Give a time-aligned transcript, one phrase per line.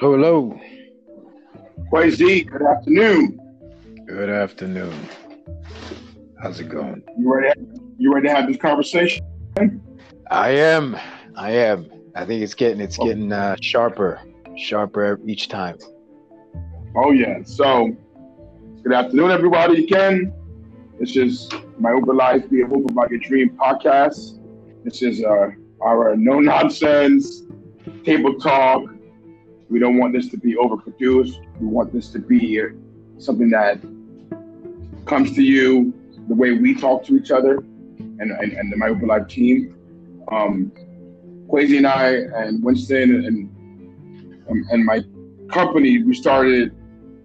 [0.00, 0.60] Hello, hello.
[1.90, 3.40] Kwesi, good afternoon.
[4.06, 4.94] Good afternoon.
[6.40, 7.02] How's it going?
[7.18, 7.60] You ready?
[7.98, 9.24] You ready to have this conversation?
[10.30, 10.96] I am.
[11.34, 11.90] I am.
[12.14, 14.20] I think it's getting it's getting uh, sharper,
[14.56, 15.78] sharper each time.
[16.94, 17.42] Oh yeah.
[17.42, 17.96] So,
[18.84, 19.82] good afternoon, everybody.
[19.82, 20.32] Again,
[21.00, 24.38] this is my Uber Life Be a Hope About Your Dream podcast.
[24.84, 25.48] This is uh,
[25.82, 27.42] our no nonsense
[28.04, 28.84] table talk
[29.68, 31.44] we don't want this to be overproduced.
[31.60, 32.60] We want this to be
[33.18, 33.80] something that
[35.06, 35.92] comes to you
[36.28, 37.58] the way we talk to each other
[37.98, 39.74] and, and, and the My Uber Life team.
[40.30, 40.72] Um,
[41.48, 42.10] Kwesi and I
[42.42, 45.02] and Winston and, um, and my
[45.50, 46.74] company, we started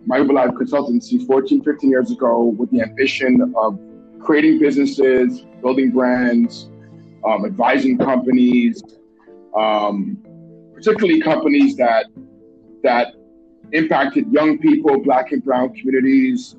[0.05, 3.79] My Uber Life Consultancy 14, 15 years ago with the ambition of
[4.21, 6.69] creating businesses, building brands,
[7.25, 8.81] um, advising companies,
[9.57, 10.17] um,
[10.73, 12.05] particularly companies that
[12.83, 13.15] that
[13.71, 16.55] impacted young people, black and brown communities.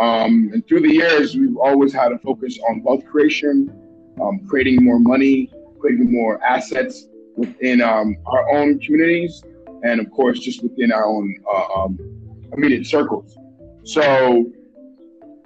[0.00, 3.72] Um, and through the years, we've always had a focus on wealth creation,
[4.20, 9.42] um, creating more money, creating more assets within um, our own communities,
[9.82, 11.98] and of course, just within our own uh, um,
[12.52, 13.36] immediate circles.
[13.82, 14.50] So,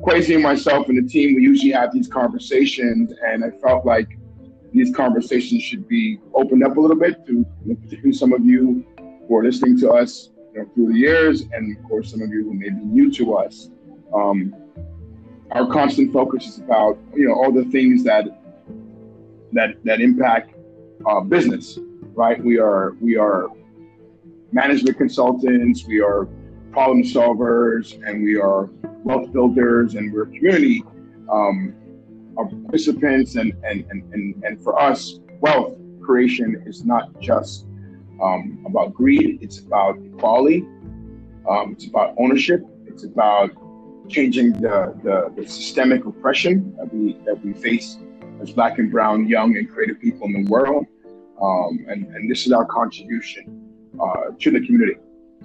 [0.02, 4.18] Kwesi and myself and the team, we usually have these conversations, and I felt like
[4.72, 8.86] these conversations should be opened up a little bit to particularly some of you
[9.28, 12.44] for listening to us you know, through the years, and of course, some of you
[12.44, 13.70] who may be new to us.
[14.14, 14.54] Um,
[15.52, 18.24] our constant focus is about you know all the things that
[19.52, 20.54] that that impact
[21.06, 21.78] uh, business,
[22.14, 22.42] right?
[22.42, 23.48] We are we are
[24.52, 26.26] management consultants, we are
[26.72, 28.70] problem solvers, and we are
[29.04, 30.84] wealth builders, and we're community
[31.30, 31.74] um,
[32.36, 33.36] participants.
[33.36, 37.67] And, and and and and for us, wealth creation is not just
[38.22, 39.38] um, about greed.
[39.40, 40.66] It's about equality.
[41.48, 42.62] Um, it's about ownership.
[42.86, 43.50] It's about
[44.08, 47.98] changing the, the, the, systemic oppression that we that we face
[48.40, 50.86] as black and brown, young and creative people in the world.
[51.40, 53.70] Um, and, and this is our contribution
[54.00, 54.96] uh, to the community.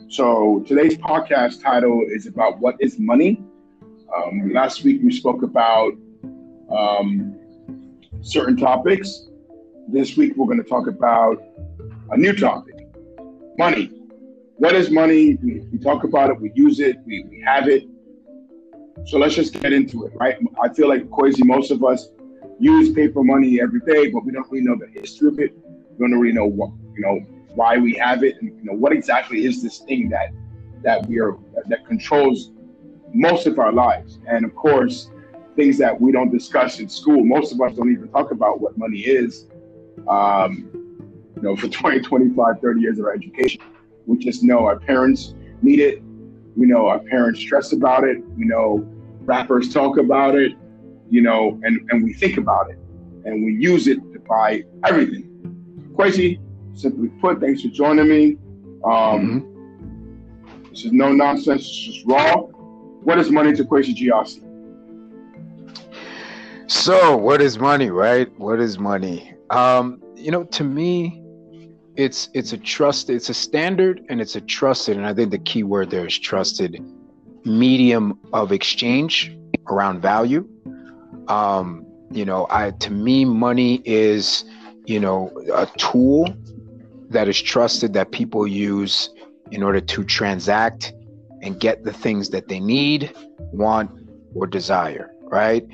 [0.08, 3.44] So today's podcast title is about what is money.
[4.16, 5.94] Um, last week we spoke about
[6.72, 7.36] um,
[8.22, 9.28] certain topics.
[9.88, 11.42] This week we're going to talk about
[12.14, 12.76] a new topic
[13.58, 13.92] money.
[14.58, 15.36] What is money?
[15.36, 17.84] We, we talk about it, we use it, we, we have it.
[19.06, 20.38] So let's just get into it, right?
[20.62, 22.10] I feel like crazy, most of us
[22.60, 25.56] use paper money every day, but we don't really know the history of it.
[25.98, 27.20] We don't really know what, you know,
[27.56, 30.30] why we have it, and you know what exactly is this thing that
[30.84, 31.38] that we are
[31.68, 32.52] that controls
[33.14, 34.20] most of our lives.
[34.28, 35.10] And of course,
[35.56, 37.24] things that we don't discuss in school.
[37.24, 39.48] Most of us don't even talk about what money is.
[40.08, 40.83] Um,
[41.44, 43.62] know, for 20, 25, 30 years of our education.
[44.06, 46.02] We just know our parents need it.
[46.56, 48.18] We know our parents stress about it.
[48.38, 48.88] We know
[49.22, 50.54] rappers talk about it,
[51.10, 52.78] you know, and, and we think about it
[53.26, 55.30] and we use it to buy everything.
[55.96, 56.40] Kwesi,
[56.74, 58.38] simply put, thanks for joining me.
[58.84, 60.70] Um, mm-hmm.
[60.70, 62.34] This is no nonsense, it's just raw.
[62.36, 64.42] What is money to Kwesi Giossi?
[66.68, 68.28] So, what is money, right?
[68.40, 69.36] What is money?
[69.50, 71.22] Um, you know, to me,
[71.96, 75.38] it's it's a trust it's a standard and it's a trusted and i think the
[75.38, 76.84] key word there is trusted
[77.46, 79.38] medium of exchange
[79.68, 80.48] around value.
[81.28, 84.46] Um you know i to me money is
[84.86, 86.36] you know a tool
[87.10, 89.10] that is trusted that people use
[89.52, 90.94] in order to transact
[91.42, 93.16] and get the things that they need
[93.52, 93.92] want
[94.34, 95.68] or desire right?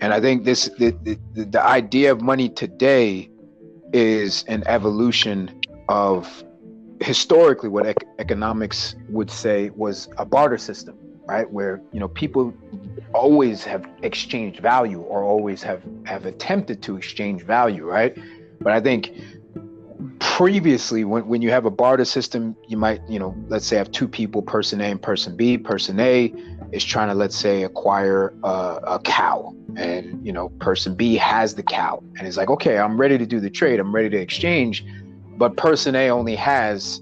[0.00, 3.29] And i think this the, the, the idea of money today
[3.92, 6.44] is an evolution of
[7.00, 10.96] historically what ec- economics would say was a barter system
[11.30, 11.50] right?
[11.50, 12.52] Where you know people
[13.14, 18.16] always have exchanged value or always have have attempted to exchange value right?
[18.60, 19.12] But i think
[20.18, 23.90] previously when, when you have a barter system you might you know let's say have
[23.92, 26.32] two people person a and person b person a
[26.72, 31.54] is trying to let's say acquire a, a cow and you know person b has
[31.54, 34.18] the cow and it's like okay i'm ready to do the trade i'm ready to
[34.18, 34.84] exchange
[35.40, 37.00] but person A only has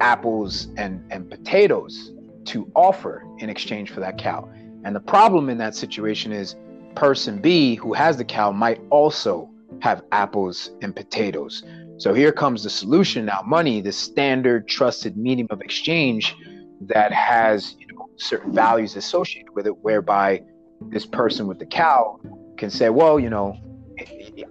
[0.00, 2.12] apples and, and potatoes
[2.46, 4.50] to offer in exchange for that cow.
[4.84, 6.56] And the problem in that situation is
[6.94, 9.50] person B, who has the cow, might also
[9.82, 11.62] have apples and potatoes.
[11.98, 16.34] So here comes the solution now money, the standard trusted medium of exchange
[16.80, 17.76] that has
[18.16, 20.42] certain values associated with it, whereby
[20.88, 22.20] this person with the cow
[22.56, 23.56] can say, well, you know,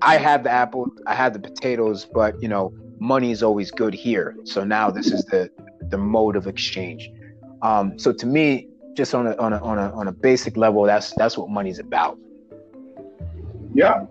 [0.01, 3.93] I have the apple, I have the potatoes, but you know, money is always good
[3.93, 4.35] here.
[4.43, 5.49] So now this is the
[5.89, 7.11] the mode of exchange.
[7.61, 10.83] Um, so to me, just on a, on a on a on a basic level,
[10.83, 12.17] that's that's what money's about.
[13.73, 14.05] Yeah,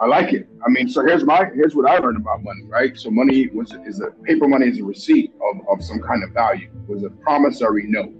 [0.00, 0.48] I like it.
[0.66, 2.96] I mean, so here's my here's what I learned about money, right?
[2.96, 6.30] So money was is a paper money is a receipt of, of some kind of
[6.30, 6.70] value.
[6.88, 8.12] It was a promissory note.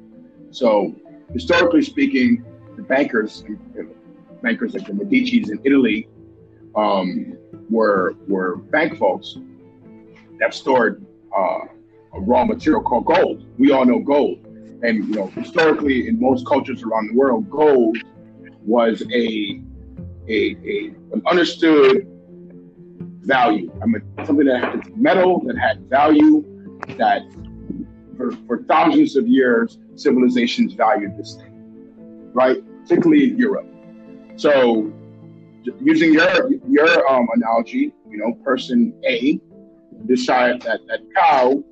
[0.55, 0.95] So
[1.33, 2.45] historically speaking,
[2.77, 3.45] the bankers
[4.41, 6.09] bankers like the Medici's in Italy
[6.77, 7.37] um,
[7.69, 9.37] were were bank folks
[10.39, 11.05] that stored
[11.37, 11.61] uh,
[12.15, 13.47] a raw material called gold.
[13.59, 14.47] We all know gold,
[14.85, 17.99] and you know historically in most cultures around the world, gold
[18.65, 19.61] was a
[20.29, 20.39] a,
[20.73, 22.07] a an understood
[23.23, 23.73] value.
[23.83, 26.45] I mean, something that had metal that had value
[26.97, 27.23] that
[28.17, 32.63] for, for thousands of years civilizations valued this thing, right?
[32.83, 33.67] Particularly in Europe.
[34.37, 34.93] So,
[35.81, 39.41] using your your um, analogy, you know, person A
[40.07, 41.63] decides that that cow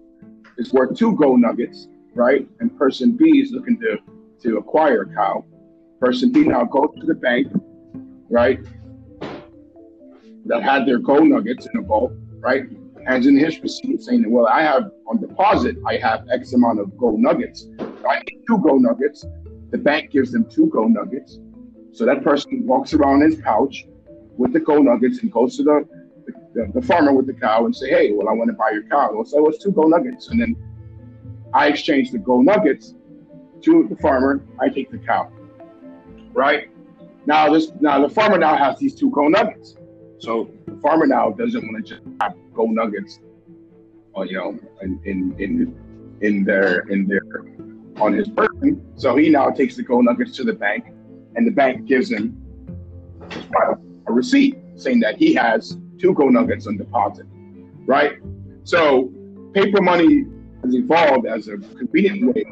[0.58, 2.48] is worth two gold nuggets, right?
[2.60, 3.98] And person B is looking to
[4.42, 5.44] to acquire a cow.
[6.00, 7.48] Person B now goes to the bank,
[8.28, 8.60] right?
[10.46, 12.64] That had their gold nuggets in a vault, right?
[13.06, 16.96] Hands in his receipt saying, Well, I have on deposit, I have X amount of
[16.96, 17.66] gold nuggets.
[18.08, 19.24] I need two gold nuggets.
[19.70, 21.38] The bank gives them two gold nuggets.
[21.92, 23.86] So that person walks around his pouch
[24.36, 25.88] with the gold nuggets and goes to the
[26.54, 28.82] the, the, farmer with the cow and say, hey, well, I want to buy your
[28.84, 29.10] cow.
[29.12, 30.28] Well, it's two gold nuggets.
[30.28, 30.54] And then
[31.54, 32.94] I exchange the gold nuggets
[33.62, 34.44] to the farmer.
[34.60, 35.32] I take the cow.
[36.32, 36.70] Right?
[37.26, 39.76] Now this now the farmer now has these two gold nuggets.
[40.18, 43.18] So the farmer now doesn't want to just have gold nuggets
[44.14, 47.22] on uh, you know in in in, in their in their
[48.00, 48.84] on his person.
[48.96, 50.86] So he now takes the gold nuggets to the bank
[51.36, 52.38] and the bank gives him
[54.06, 57.26] a receipt saying that he has two gold nuggets on deposit,
[57.86, 58.14] right?
[58.64, 59.12] So
[59.54, 60.24] paper money
[60.64, 62.44] has evolved as a convenient way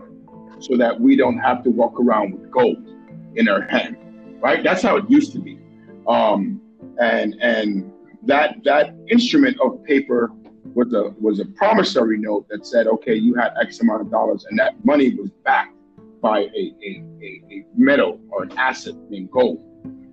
[0.61, 2.88] so that we don't have to walk around with gold
[3.37, 3.96] in our hand,
[4.41, 4.62] right?
[4.62, 5.58] That's how it used to be.
[6.06, 6.61] Um,
[7.00, 7.89] and and
[8.25, 10.31] that that instrument of paper
[10.75, 14.46] was a was a promissory note that said, okay, you had X amount of dollars,
[14.49, 15.76] and that money was backed
[16.20, 19.64] by a, a, a, a metal or an asset named gold,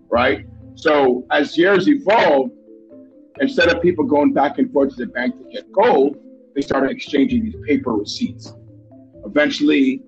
[0.10, 0.46] right?
[0.76, 2.54] So as years evolved,
[3.42, 6.18] instead of people going back and forth to the bank to get gold,
[6.56, 8.54] they started exchanging these paper receipts.
[9.26, 10.02] Eventually,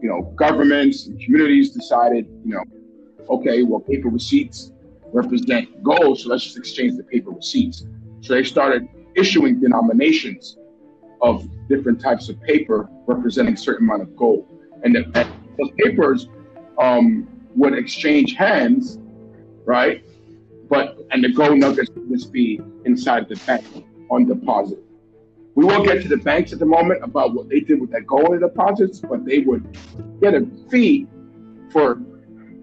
[0.00, 2.62] you know, governments and communities decided, you know,
[3.28, 4.72] okay, well, paper receipts
[5.12, 7.86] represent gold, so let's just exchange the paper receipts.
[8.20, 10.58] So they started issuing denominations
[11.22, 14.46] of different types of paper representing a certain amount of gold.
[14.82, 16.28] And the, those papers
[16.78, 18.98] um, would exchange hands,
[19.64, 20.04] right?
[20.68, 23.64] but and the gold nuggets would be inside the bank
[24.10, 24.78] on deposit.
[25.54, 28.06] We won't get to the banks at the moment about what they did with that
[28.06, 29.78] gold in deposits, but they would
[30.20, 31.06] get a fee
[31.70, 31.98] for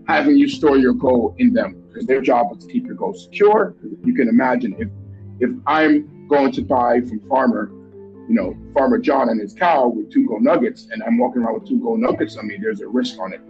[0.08, 3.18] having you store your gold in them because their job is to keep your gold
[3.18, 3.76] secure.
[4.04, 4.90] You can imagine if
[5.40, 7.70] if I'm going to buy from farmer,
[8.28, 11.56] you know, farmer John and his cow with two gold nuggets, and I'm walking around
[11.56, 13.42] with two gold nuggets on me, there's a risk on it.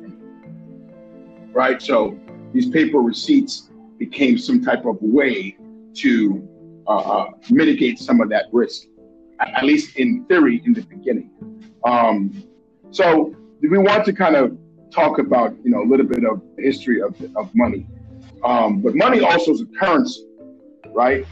[1.54, 1.82] Right?
[1.82, 2.18] So
[2.54, 5.58] these paper receipts became some type of way
[5.96, 6.48] to
[6.88, 8.88] uh, uh, mitigate some of that risk,
[9.40, 11.30] at least in theory in the beginning.
[11.86, 12.44] Um,
[12.92, 14.58] so we want to kind of
[14.90, 17.86] talk about you know a little bit of the history of, of money,
[18.44, 20.26] um, but money also is a currency,
[20.88, 21.26] right?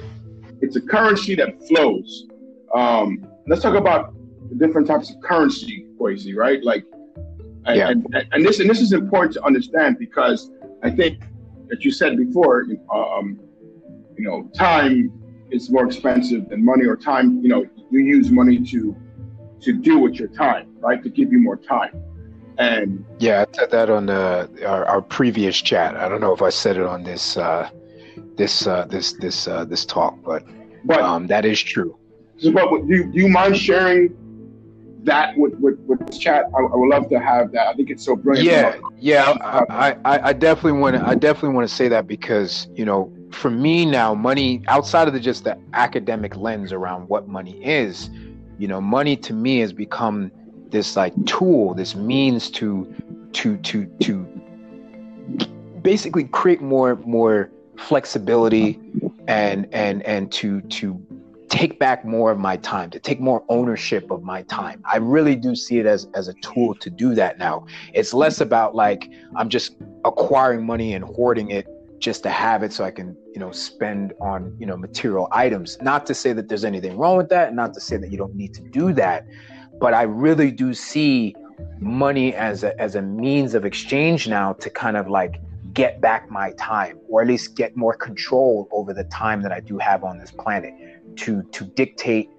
[0.62, 2.28] It's a currency that flows.
[2.76, 4.14] Um, let's talk about
[4.50, 6.64] the different types of currency, Boise, right?
[6.64, 6.86] Like,
[7.68, 7.90] yeah.
[7.90, 10.52] and, and this and this is important to understand because
[10.84, 11.24] I think
[11.68, 13.40] that you said before, um,
[14.18, 15.12] you know, time
[15.52, 18.96] is more expensive than money, or time, you know, you use money to
[19.62, 21.04] to do with your time, right?
[21.04, 22.02] To give you more time.
[22.62, 25.96] And yeah, I said that on the, our, our previous chat.
[25.96, 27.70] I don't know if I said it on this uh,
[28.38, 30.44] this uh, this this uh, this talk, but
[30.86, 31.98] but um, that is true.
[32.54, 34.16] But do you, do you mind sharing
[35.04, 36.46] that with, with, with this chat.
[36.56, 37.68] I, I, would love to have that.
[37.68, 38.48] I think it's so brilliant.
[38.48, 39.66] Yeah, yeah.
[39.70, 41.08] I, I, I definitely want to.
[41.08, 45.14] I definitely want to say that because you know, for me now, money outside of
[45.14, 48.10] the just the academic lens around what money is,
[48.60, 50.32] you know, money to me has become
[50.72, 52.94] this like tool, this means to
[53.34, 54.24] to to to
[55.82, 58.80] basically create more more flexibility
[59.28, 61.02] and and and to to
[61.52, 64.82] take back more of my time, to take more ownership of my time.
[64.90, 67.66] I really do see it as, as a tool to do that now.
[67.94, 69.76] It's less about like I'm just
[70.06, 71.68] acquiring money and hoarding it
[72.00, 75.78] just to have it so I can, you know, spend on, you know, material items.
[75.82, 78.34] Not to say that there's anything wrong with that, not to say that you don't
[78.34, 79.28] need to do that.
[79.82, 81.36] But I really do see
[81.80, 85.42] money as a as a means of exchange now to kind of like
[85.74, 89.60] get back my time or at least get more control over the time that I
[89.60, 90.74] do have on this planet
[91.18, 92.30] to to dictate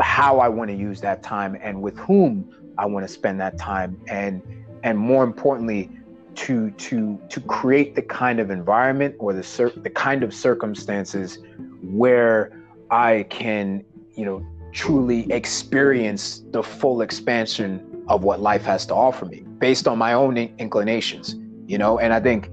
[0.00, 3.56] how I want to use that time and with whom I want to spend that
[3.58, 4.42] time and
[4.82, 5.90] and more importantly
[6.34, 11.38] to to to create the kind of environment or the cir- the kind of circumstances
[11.82, 13.84] where I can
[14.16, 14.44] you know
[14.78, 20.12] truly experience the full expansion of what life has to offer me based on my
[20.12, 21.34] own inclinations
[21.66, 21.98] you know?
[21.98, 22.48] And i think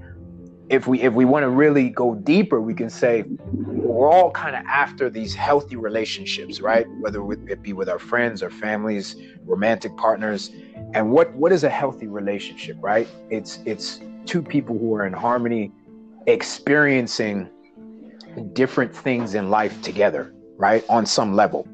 [0.68, 4.56] if we if we want to really go deeper we can say we're all kind
[4.56, 6.86] of after these healthy relationships right?
[6.98, 9.14] Whether it be with our friends or families
[9.44, 10.50] romantic partners.
[10.94, 13.06] And what what is a healthy relationship right?
[13.30, 15.70] It's it's two people who are in harmony
[16.26, 17.48] experiencing
[18.52, 20.84] different things in life together right?
[20.88, 21.68] On some level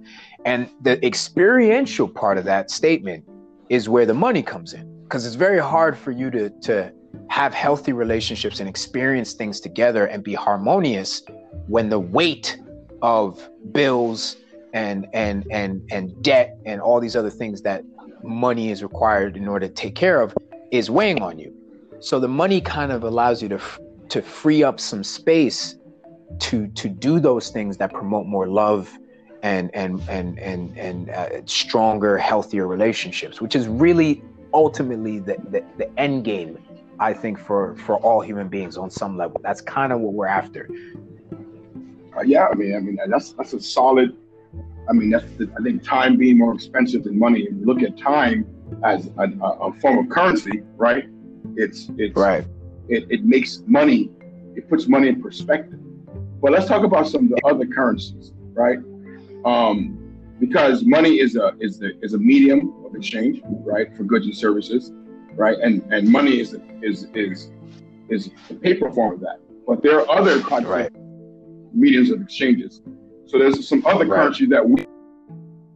[0.45, 3.25] and the experiential part of that statement
[3.69, 6.93] is where the money comes in because it's very hard for you to to
[7.29, 11.23] have healthy relationships and experience things together and be harmonious
[11.67, 12.59] when the weight
[13.03, 14.37] of bills
[14.73, 17.85] and and and and debt and all these other things that
[18.23, 20.35] money is required in order to take care of
[20.71, 21.55] is weighing on you.
[22.01, 23.61] So the money kind of allows you to
[24.09, 25.77] to free up some space
[26.41, 28.99] to to do those things that promote more love
[29.43, 34.23] and and and and and uh, stronger healthier relationships which is really
[34.55, 36.59] ultimately the, the the end game
[37.03, 39.41] I think for for all human beings on some level.
[39.43, 40.69] That's kind of what we're after.
[42.17, 44.17] Uh, yeah, I mean, I mean that's that's a solid.
[44.89, 47.41] I mean, that's the, I think time being more expensive than money.
[47.41, 48.47] If you look at time
[48.85, 51.09] as a, a form of currency, right?
[51.57, 52.45] It's it's right.
[52.89, 54.11] It, it makes money.
[54.55, 55.81] It puts money in perspective.
[56.41, 58.79] But let's talk about some of the other currencies, right?
[59.45, 59.99] Um,
[60.39, 64.37] because money is a is a, is a medium of exchange, right, for goods and
[64.37, 64.93] services
[65.37, 65.59] right?
[65.59, 67.51] And and money is is is
[68.09, 69.41] is the paper form of that.
[69.67, 70.87] But there are other kinds right.
[70.87, 70.95] of
[71.75, 72.83] mediums of exchanges.
[73.27, 74.17] So there's some other right.
[74.17, 74.83] currency that we,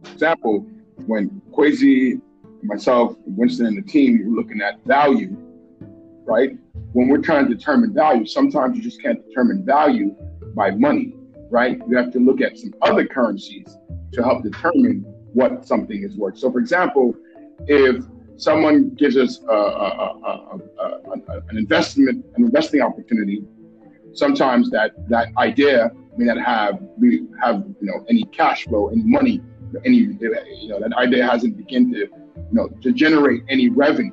[0.03, 0.65] for example,
[1.07, 2.21] when Kwesi,
[2.63, 5.35] myself, Winston, and the team were looking at value,
[6.25, 6.51] right?
[6.93, 10.15] When we're trying to determine value, sometimes you just can't determine value
[10.55, 11.15] by money,
[11.49, 11.79] right?
[11.87, 13.77] You have to look at some other currencies
[14.13, 15.01] to help determine
[15.33, 16.37] what something is worth.
[16.37, 17.15] So, for example,
[17.67, 18.03] if
[18.37, 23.43] someone gives us a, a, a, an investment, an investing opportunity,
[24.13, 29.03] sometimes that that idea may not have we have you know any cash flow, any
[29.03, 29.41] money,
[29.85, 32.09] any you know that idea hasn't begun to you
[32.51, 34.11] know to generate any revenue,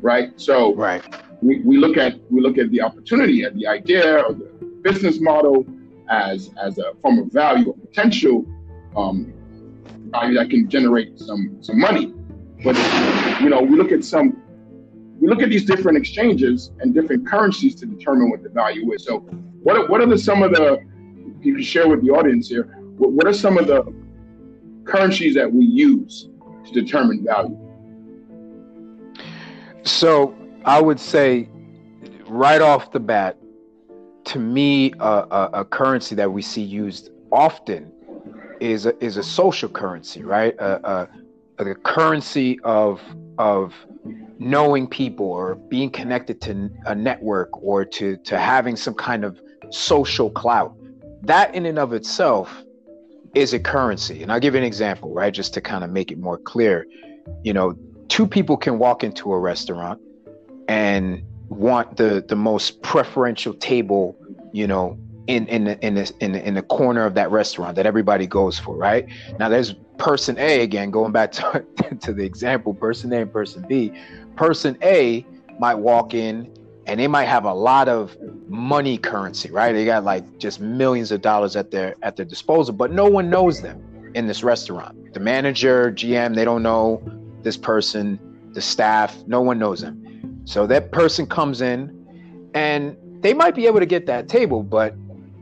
[0.00, 0.28] right?
[0.40, 1.02] So right.
[1.40, 4.48] We, we look at we look at the opportunity at the idea or the
[4.82, 5.66] business model
[6.10, 8.44] as as a form of value or potential
[8.96, 9.32] um,
[10.10, 12.12] value that can generate some some money
[12.62, 12.76] but
[13.40, 14.40] you know, we look at some,
[15.20, 19.04] we look at these different exchanges and different currencies to determine what the value is.
[19.04, 19.18] So,
[19.62, 20.78] what are, what are the some of the
[21.40, 22.64] you can share with the audience here?
[22.98, 23.82] What, what are some of the
[24.84, 26.28] currencies that we use
[26.66, 27.58] to determine value?
[29.82, 31.48] So, I would say,
[32.26, 33.36] right off the bat,
[34.24, 37.92] to me, uh, a, a currency that we see used often
[38.60, 40.54] is a, is a social currency, right?
[40.58, 41.08] A,
[41.58, 43.00] the currency of
[43.38, 43.74] of
[44.38, 49.40] knowing people or being connected to a network or to to having some kind of
[49.70, 50.74] social clout.
[51.22, 52.64] That in and of itself
[53.34, 54.22] is a currency.
[54.22, 55.32] And i'll give you an example right?
[55.32, 56.86] Just to kind of make it more clear.
[57.44, 57.76] You know
[58.08, 60.00] two people can walk into a restaurant
[60.68, 64.16] and want the the most preferential table
[64.52, 67.76] you know in in the, in the, in the, in the corner of that restaurant
[67.76, 69.06] that everybody goes for right
[69.38, 71.64] now there's person A again, going back to,
[72.00, 73.92] to the example, person A and person B.
[74.36, 75.24] Person A
[75.58, 76.52] might walk in
[76.86, 78.16] and they might have a lot of
[78.48, 79.72] money currency, right?
[79.72, 83.30] They got like just millions of dollars at their at their disposal, but no one
[83.30, 85.14] knows them in this restaurant.
[85.14, 87.00] The manager, GM, they don't know
[87.42, 88.18] this person,
[88.52, 90.01] the staff, no one knows them.
[90.44, 94.94] So that person comes in and they might be able to get that table, but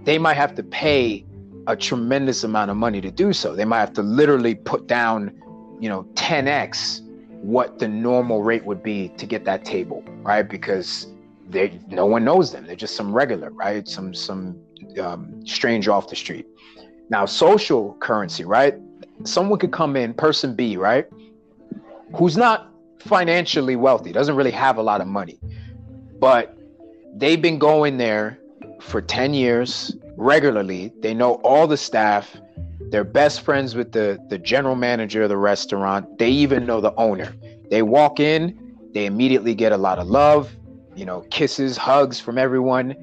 [0.04, 1.25] they might have to pay
[1.66, 3.54] a tremendous amount of money to do so.
[3.54, 5.33] They might have to literally put down,
[5.80, 7.02] you know, 10x
[7.42, 10.42] what the normal rate would be to get that table, right?
[10.42, 11.07] Because
[11.49, 12.66] they no one knows them.
[12.66, 13.88] They're just some regular, right?
[13.88, 14.61] Some some
[15.00, 16.47] um, stranger off the street.
[17.09, 18.75] Now, social currency, right?
[19.25, 21.07] Someone could come in, person B, right,
[22.14, 22.69] who's not
[23.00, 25.38] financially wealthy, doesn't really have a lot of money,
[26.19, 26.57] but
[27.16, 28.38] they've been going there
[28.80, 30.92] for 10 years regularly.
[31.00, 32.37] They know all the staff.
[32.90, 36.19] they're best friends with the the general manager of the restaurant.
[36.19, 37.33] They even know the owner.
[37.71, 40.50] They walk in, they immediately get a lot of love,
[40.97, 42.97] you know, kisses, hugs from everyone,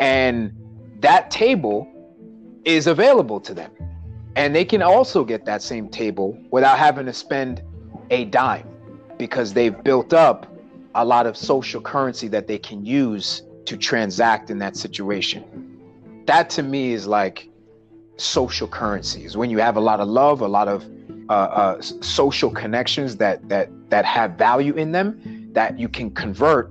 [0.00, 0.52] and
[1.00, 1.86] that table
[2.64, 3.70] is available to them.
[4.36, 7.62] And they can also get that same table without having to spend
[8.10, 8.68] a dime
[9.18, 10.46] because they've built up
[10.94, 15.44] a lot of social currency that they can use to transact in that situation.
[16.26, 17.48] That to me is like
[18.16, 20.84] social currencies when you have a lot of love, a lot of
[21.28, 26.70] uh, uh, social connections that that that have value in them that you can convert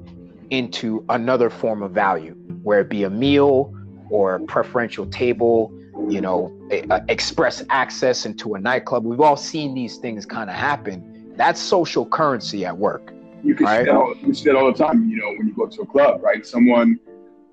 [0.50, 2.34] into another form of value,
[2.64, 3.74] where it be a meal
[4.10, 5.74] or a preferential table,
[6.08, 9.04] you know, a, a express access into a nightclub.
[9.04, 11.15] We've all seen these things kind of happen.
[11.38, 13.14] That's social currency at work.
[13.44, 13.80] You can right?
[13.80, 15.08] see that all, you see that all the time.
[15.10, 16.46] You know, when you go to a club, right?
[16.46, 17.00] Someone,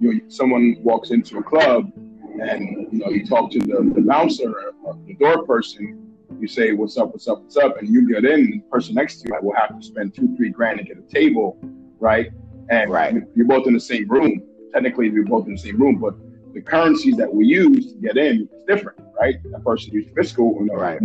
[0.01, 1.93] you know, someone walks into a club,
[2.41, 5.99] and you know, you talk to the, the bouncer or the door person.
[6.41, 7.13] You say, "What's up?
[7.13, 7.43] What's up?
[7.43, 10.15] What's up?" And you get in, the person next to you will have to spend
[10.15, 11.59] two, three grand to get a table,
[11.99, 12.31] right?
[12.71, 13.15] And right.
[13.35, 14.43] you're both in the same room.
[14.73, 16.15] Technically, you're both in the same room, but
[16.55, 19.37] the currencies that we use to get in is different, right?
[19.51, 21.01] That person used fiscal, you know, right.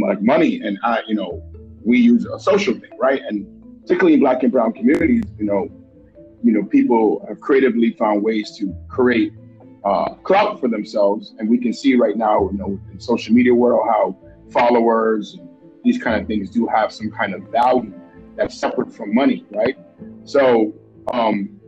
[0.00, 1.42] like money, and I, you know,
[1.84, 3.22] we use a social thing, right?
[3.28, 3.46] And
[3.82, 5.68] particularly in Black and Brown communities, you know,
[6.44, 9.32] you know, people have creatively found ways to create
[9.84, 13.54] uh, clout for themselves, and we can see right now, you know, in social media
[13.54, 14.16] world how
[14.50, 15.48] followers, and
[15.84, 17.92] these kind of things do have some kind of value
[18.36, 19.76] that's separate from money, right?
[20.24, 20.72] So
[21.12, 21.60] um,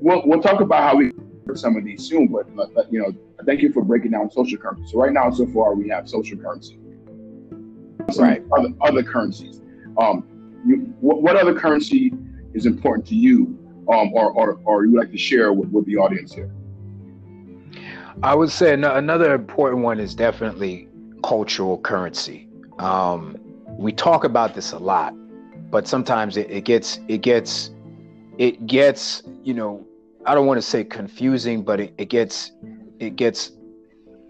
[0.00, 1.12] we'll we'll talk about how we
[1.54, 3.12] some of these soon, but, but you know,
[3.44, 4.84] thank you for breaking down social currency.
[4.90, 6.78] So right now, so far, we have social currency,
[8.18, 8.42] right?
[8.56, 9.60] Other, other currencies.
[9.98, 10.26] Um,
[10.66, 12.12] you, what, what, other currency
[12.54, 13.58] is important to you,
[13.92, 16.50] um, or, or or you would like to share with, with the audience here?
[18.22, 20.88] I would say another important one is definitely
[21.22, 22.48] cultural currency.
[22.78, 23.36] Um,
[23.78, 25.14] we talk about this a lot,
[25.70, 27.70] but sometimes it, it gets it gets
[28.38, 29.86] it gets you know
[30.24, 32.52] I don't want to say confusing, but it, it gets
[32.98, 33.52] it gets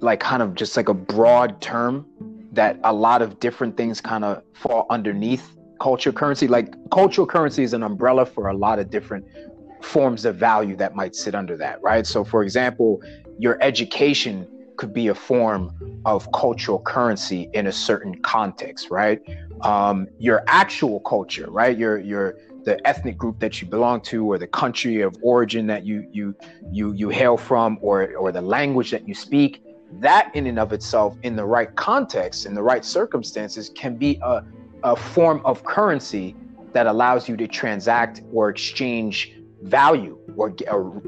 [0.00, 2.06] like kind of just like a broad term
[2.56, 6.48] that a lot of different things kind of fall underneath culture currency.
[6.48, 9.24] Like cultural currency is an umbrella for a lot of different
[9.82, 12.06] forms of value that might sit under that, right?
[12.06, 13.00] So for example,
[13.38, 15.72] your education could be a form
[16.04, 19.20] of cultural currency in a certain context, right?
[19.62, 21.76] Um, your actual culture, right?
[21.76, 25.84] Your your the ethnic group that you belong to or the country of origin that
[25.84, 26.34] you you
[26.70, 29.62] you you hail from or or the language that you speak
[29.92, 34.18] that in and of itself in the right context in the right circumstances can be
[34.22, 34.42] a,
[34.84, 36.34] a form of currency
[36.72, 40.54] that allows you to transact or exchange value or,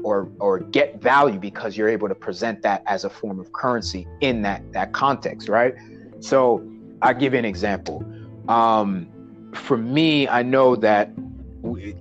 [0.03, 4.07] or or get value because you're able to present that as a form of currency
[4.21, 5.75] in that that context right?
[6.19, 6.67] So
[7.01, 8.03] i'll give you an example.
[8.47, 9.07] Um,
[9.53, 11.11] for me i know that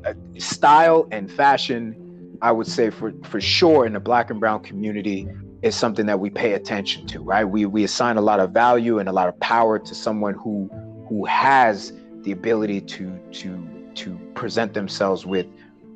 [0.05, 4.63] uh, style and fashion, I would say for for sure in the black and brown
[4.63, 5.29] community
[5.63, 7.45] is something that we pay attention to, right?
[7.45, 10.71] We we assign a lot of value and a lot of power to someone who
[11.09, 11.93] who has
[12.23, 15.47] the ability to to to present themselves with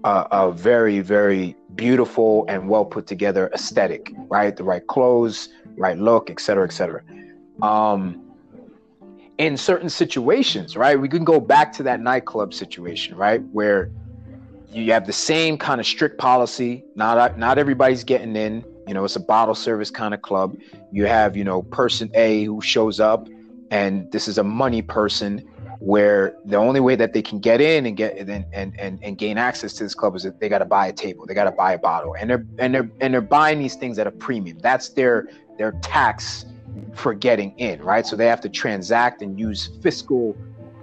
[0.04, 4.56] a, a very very beautiful and well put together aesthetic, right?
[4.56, 7.02] The right clothes, right look, et cetera, et cetera.
[7.62, 8.20] Um,
[9.38, 11.00] in certain situations, right?
[11.00, 13.42] We can go back to that nightclub situation, right?
[13.52, 13.90] Where
[14.72, 16.84] you have the same kind of strict policy.
[16.96, 18.64] Not not everybody's getting in.
[18.86, 20.56] You know, it's a bottle service kind of club.
[20.90, 23.28] You have, you know, person A who shows up,
[23.70, 27.86] and this is a money person where the only way that they can get in
[27.86, 30.58] and get and and and, and gain access to this club is that they got
[30.58, 33.12] to buy a table, they got to buy a bottle, and they're and they're and
[33.12, 34.58] they're buying these things at a premium.
[34.58, 36.46] That's their their tax
[36.94, 38.06] for getting in, right?
[38.06, 40.36] So they have to transact and use fiscal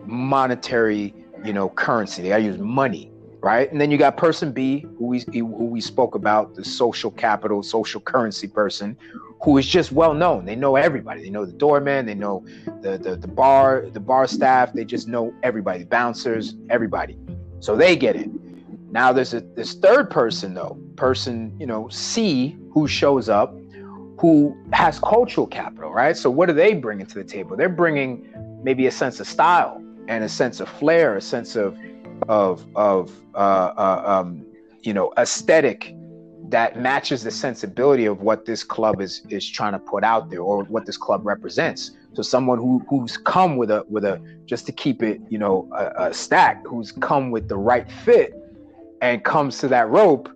[0.05, 2.21] monetary, you know, currency.
[2.21, 3.71] They got to use money, right?
[3.71, 7.63] And then you got person B, who we who we spoke about, the social capital,
[7.63, 8.97] social currency person,
[9.41, 10.45] who is just well known.
[10.45, 11.23] They know everybody.
[11.23, 12.05] They know the doorman.
[12.05, 12.45] They know
[12.81, 14.73] the the, the bar the bar staff.
[14.73, 17.17] They just know everybody, bouncers, everybody.
[17.59, 18.37] So they get in.
[18.91, 23.55] Now there's a this third person though, person you know C, who shows up
[24.19, 26.17] who has cultural capital, right?
[26.17, 27.55] So what are they bringing to the table?
[27.55, 28.27] They're bringing
[28.63, 31.77] maybe a sense of style and a sense of flair, a sense of
[32.27, 34.45] of of uh, uh, um,
[34.81, 35.95] you know aesthetic
[36.49, 40.41] that matches the sensibility of what this club is is trying to put out there
[40.41, 41.91] or what this club represents.
[42.13, 45.69] So someone who who's come with a with a just to keep it you know
[45.75, 48.33] a, a stack, who's come with the right fit
[49.01, 50.29] and comes to that rope,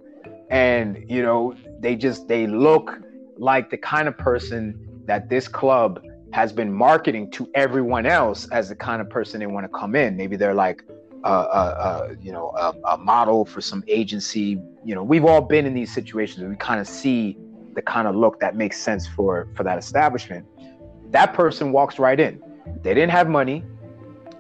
[0.50, 3.02] and you know they just they look
[3.38, 8.70] like the kind of person that this club has been marketing to everyone else as
[8.70, 10.18] the kind of person they want to come in.
[10.18, 10.84] Maybe they're like,
[11.28, 14.60] uh, you know, a, a, model for some agency.
[14.84, 17.38] You know, we've all been in these situations where we kind of see
[17.74, 20.46] the kind of look that makes sense for for that establishment.
[21.12, 22.42] That person walks right in.
[22.82, 23.64] They didn't have money.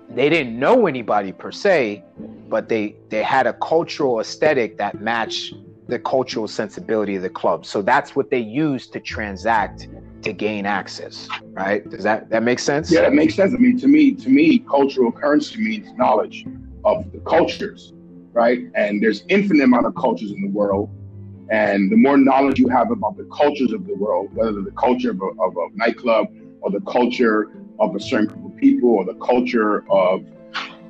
[0.10, 2.04] They didn't know anybody per se,
[2.50, 5.56] but they they had a cultural aesthetic that matched
[5.88, 7.65] the cultural sensibility of the club.
[7.65, 9.88] So that's what they use to transact
[10.22, 11.88] to gain access, right?
[11.89, 12.91] Does that that make sense?
[12.91, 13.54] Yeah, that makes sense.
[13.54, 16.46] I mean, to me, to me, cultural currency means knowledge
[16.86, 17.93] of the cultures,
[18.32, 18.60] right?
[18.76, 20.89] And there's infinite amount of cultures in the world,
[21.50, 25.12] and the more knowledge you have about the cultures of the world, whether the culture
[25.12, 26.28] of a, of a nightclub
[26.62, 30.26] or the culture of a certain group of people or the culture of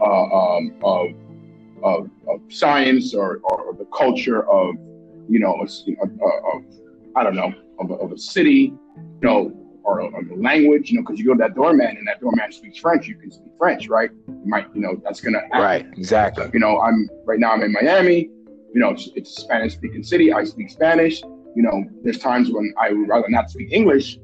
[0.02, 1.08] uh, um, of,
[1.84, 4.76] of, of science or, or the culture of
[5.30, 5.66] you know
[7.16, 9.52] I don't know of a, of a city, you know,
[9.84, 12.78] or a language, you know, because you go to that doorman and that doorman speaks
[12.78, 14.10] French, you can speak French, right?
[14.46, 15.62] Might, you know, that's gonna happen.
[15.62, 16.50] right exactly.
[16.54, 18.30] You know, I'm right now I'm in Miami.
[18.74, 20.34] You know, it's, it's a Spanish speaking city.
[20.34, 21.22] I speak Spanish.
[21.22, 24.18] You know, there's times when I would rather not speak English.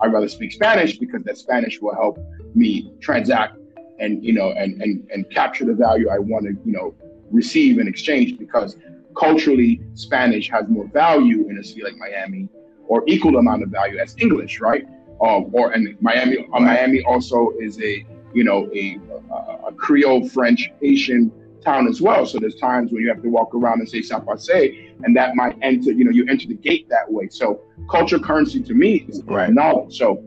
[0.00, 2.18] I'd rather speak Spanish because that Spanish will help
[2.54, 3.56] me transact
[3.98, 6.94] and you know and and and capture the value I want to you know
[7.30, 8.76] receive in exchange because
[9.18, 12.48] culturally Spanish has more value in a city like Miami
[12.86, 14.86] or equal amount of value as English, right?
[15.20, 18.98] Um, or and Miami, uh, Miami also is a you know a,
[19.30, 21.32] a, a Creole, French, Haitian
[21.64, 22.24] town as well.
[22.24, 25.34] So there's times when you have to walk around and say "ça passe," and that
[25.34, 27.28] might enter you know you enter the gate that way.
[27.28, 29.52] So culture currency to me is right.
[29.52, 29.96] knowledge.
[29.96, 30.22] So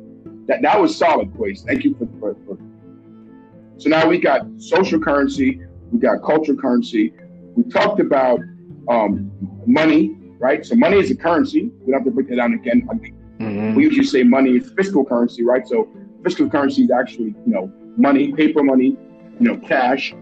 [0.47, 1.63] that that was solid, please.
[1.63, 2.57] Thank you for, for, for
[3.81, 5.59] so now we got social currency,
[5.91, 7.13] we got culture currency.
[7.55, 8.39] We talked about
[8.87, 9.31] um,
[9.65, 10.63] money, right?
[10.63, 11.71] So money is a currency.
[11.79, 12.87] We don't have to break that down again.
[13.39, 13.73] Mm-hmm.
[13.73, 15.67] we usually say money is fiscal currency, right?
[15.67, 15.89] So
[16.23, 18.97] fiscal currency is actually, you know, money, paper money,
[19.39, 20.13] you know, cash.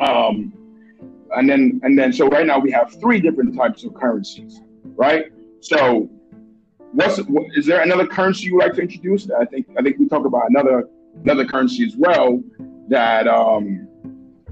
[0.00, 0.52] Um,
[1.36, 4.60] and then and then so right now we have three different types of currencies,
[4.96, 5.26] right?
[5.60, 6.10] So
[6.92, 9.30] what's what, is there another currency you would like to introduce?
[9.30, 10.88] I think I think we talk about another
[11.22, 12.42] another currency as well
[12.88, 13.88] that um,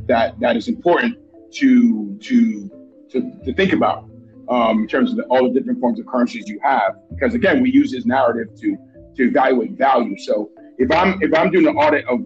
[0.07, 1.19] that that is important
[1.53, 2.71] to to
[3.11, 4.09] to, to think about
[4.49, 6.95] um, in terms of the, all the different forms of currencies you have.
[7.11, 8.77] Because again, we use this narrative to
[9.17, 10.17] to evaluate value.
[10.19, 10.51] So
[10.81, 12.21] if I'm if I'm doing an audit of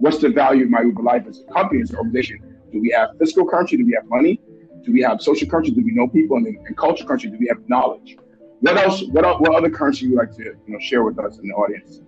[0.00, 2.38] what's the value of my Uber Life as a company, as an organization,
[2.72, 3.76] do we have fiscal currency?
[3.76, 4.40] Do we have money?
[4.84, 5.70] Do we have social currency?
[5.70, 6.36] Do we know people?
[6.36, 7.28] And, cultural currency?
[7.28, 8.16] Do we have knowledge?
[8.60, 9.04] What else?
[9.04, 11.54] What, what other currency would you like to you know share with us in the
[11.54, 12.00] audience?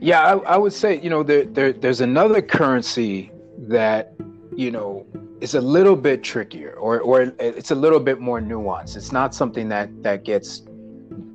[0.00, 3.30] Yeah, I, I would say you know there, there there's another currency
[3.68, 4.14] that
[4.56, 5.06] you know
[5.40, 8.96] is a little bit trickier or or it's a little bit more nuanced.
[8.96, 10.62] It's not something that that gets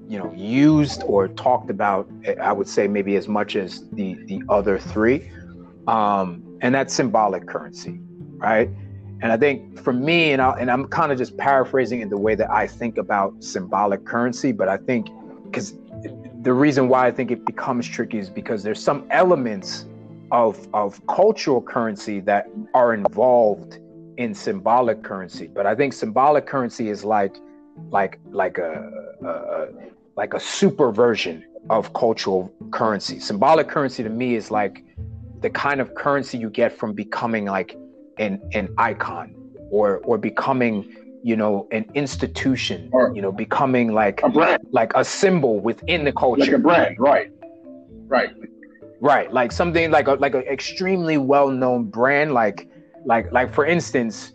[0.09, 2.09] you know used or talked about.
[2.41, 5.31] I would say maybe as much as the the other three,
[5.87, 7.99] um, and that's symbolic currency,
[8.37, 8.69] right?
[9.21, 12.17] And I think for me, and, I, and I'm kind of just paraphrasing in the
[12.17, 15.09] way that I think about symbolic currency, but I think
[15.43, 15.73] because
[16.41, 19.85] the reason why I think it becomes tricky is because there's some elements
[20.31, 23.79] of of cultural currency that are involved
[24.17, 25.47] in symbolic currency.
[25.47, 27.35] But I think symbolic currency is like
[27.89, 28.91] like like a,
[29.23, 33.19] a like a super version of cultural currency.
[33.19, 34.83] Symbolic currency to me is like
[35.41, 37.77] the kind of currency you get from becoming like
[38.17, 39.33] an an icon
[39.71, 44.61] or or becoming you know an institution or you know becoming like a brand.
[44.71, 47.31] like a symbol within the culture like a brand right.
[48.07, 48.31] Right.
[49.01, 52.67] Right like something like a like an extremely well-known brand like
[53.05, 54.33] like like for instance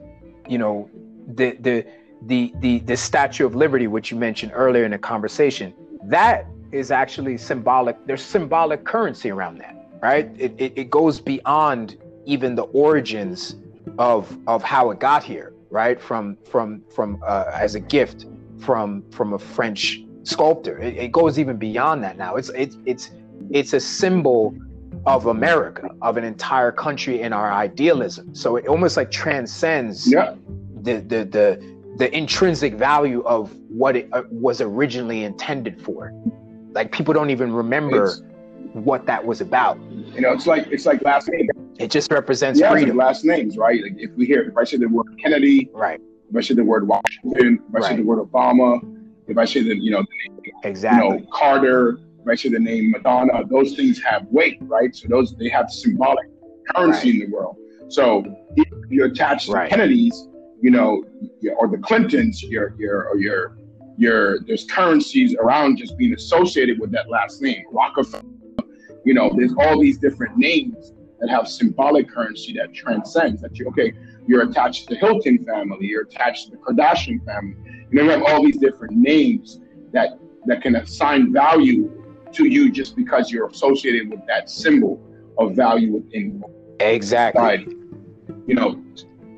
[0.49, 0.89] you know
[1.27, 1.85] the the
[2.27, 6.91] the the the statue of liberty which you mentioned earlier in the conversation that is
[6.91, 12.65] actually symbolic there's symbolic currency around that right it, it, it goes beyond even the
[12.65, 13.57] origins
[13.99, 16.01] of of how it got here right?
[16.01, 18.27] From from from uh, as a gift
[18.61, 20.79] from from a French sculptor.
[20.79, 22.37] It, it, goes even beyond that now.
[22.37, 23.11] It's it's it's
[23.51, 24.57] it's a symbol
[25.05, 28.35] of America, of an entire country and our idealism.
[28.35, 30.37] So it almost like transcends yeah.
[30.83, 36.13] the, the the the intrinsic value of what it uh, was originally intended for.
[36.73, 38.23] Like people don't even remember it's,
[38.73, 39.79] what that was about.
[40.15, 41.49] You know, it's like it's like last name.
[41.79, 42.97] It just represents yeah, freedom.
[42.97, 43.83] Like last names, right?
[43.83, 46.01] Like if we hear if I say the word Kennedy, right?
[46.29, 47.91] If I say the word Washington, if I right.
[47.91, 48.81] say the word Obama,
[49.29, 52.49] if I say the you know the name, exactly you know, Carter, if I say
[52.49, 54.95] the name Madonna, those things have weight, right?
[54.95, 56.27] So those they have symbolic
[56.75, 57.23] currency right.
[57.23, 57.57] in the world.
[57.89, 58.25] So
[58.57, 59.71] if you attach right.
[59.71, 60.29] Kennedys,
[60.61, 61.05] you know,
[61.59, 63.57] or the Clintons, your your or your
[63.97, 67.65] your there's currencies around just being associated with that last name.
[67.71, 68.25] Rockefeller,
[69.05, 73.67] you know, there's all these different names that have symbolic currency that transcends that you
[73.69, 73.93] okay,
[74.27, 77.57] you're attached to the Hilton family, you're attached to the Kardashian family.
[77.91, 79.61] You know, you have all these different names
[79.93, 81.91] that that can assign value
[82.33, 85.01] to you just because you're associated with that symbol
[85.39, 86.43] of value within
[86.81, 87.77] exactly society.
[88.47, 88.83] you know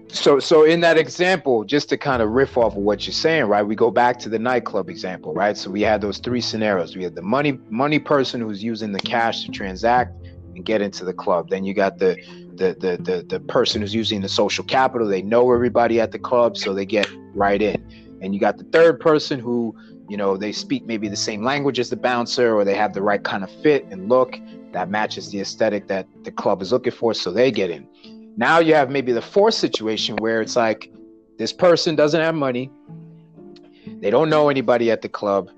[0.09, 3.45] so so in that example just to kind of riff off of what you're saying
[3.45, 5.57] right we go back to the nightclub example right?
[5.57, 6.97] So we had those three scenarios.
[6.97, 10.12] We had the money money person who's using the cash to transact
[10.55, 11.51] and get into the club.
[11.51, 12.16] Then you got the
[12.55, 15.07] the the the, the person who's using the social capital.
[15.07, 18.19] They know everybody at the club so they get right in.
[18.23, 19.77] And you got the third person who
[20.09, 23.03] you know they speak maybe the same language as the bouncer or they have the
[23.03, 24.38] right kind of fit and look
[24.73, 27.87] that matches the aesthetic that the club is looking for so they get in
[28.37, 30.92] now you have maybe the fourth situation where it's like
[31.38, 32.70] this person doesn't have money.
[34.01, 35.51] They don't know anybody at the club.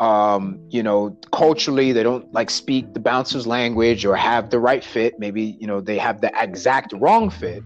[0.00, 4.84] Um, you know culturally they don't like speak the bouncer's language or have the right
[4.84, 5.18] fit.
[5.18, 7.62] Maybe you know they have the exact wrong fit.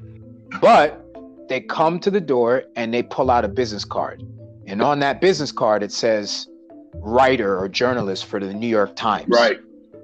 [0.60, 1.02] But
[1.48, 4.22] they come to the door and they pull out a business card.
[4.66, 6.48] And on that business card, it says
[6.94, 9.28] writer or journalist for the New York Times.
[9.28, 9.58] Right.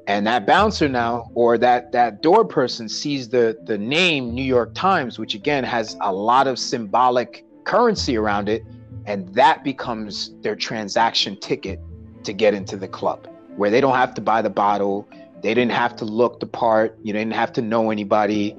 [0.06, 4.74] And that bouncer now, or that that door person sees the the name New York
[4.74, 8.64] Times, which again has a lot of symbolic currency around it,
[9.06, 11.80] and that becomes their transaction ticket
[12.24, 15.08] to get into the club, where they don't have to buy the bottle,
[15.42, 18.56] they didn't have to look the part, you didn't have to know anybody.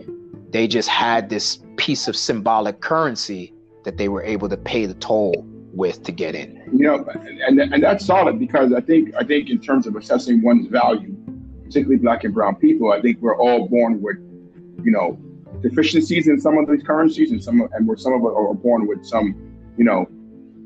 [0.49, 3.53] They just had this piece of symbolic currency
[3.85, 6.61] that they were able to pay the toll with to get in.
[6.71, 7.05] You know,
[7.47, 11.15] and, and that's solid because I think I think in terms of assessing one's value,
[11.73, 14.17] particularly black and brown people, I think we're all born with,
[14.83, 15.17] you know,
[15.61, 18.87] deficiencies in some of these currencies and some and we're some of us are born
[18.87, 19.33] with some,
[19.75, 20.07] you know,